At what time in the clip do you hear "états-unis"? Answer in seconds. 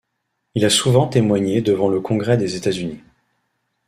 2.55-3.03